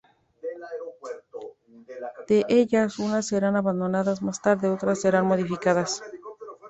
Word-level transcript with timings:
De 2.27 2.43
ellas 2.49 2.97
unas 2.97 3.27
serán 3.27 3.55
abandonadas 3.55 4.23
más 4.23 4.41
tarde, 4.41 4.67
otras 4.67 4.99
serán 5.01 5.27
modificadas. 5.27 6.01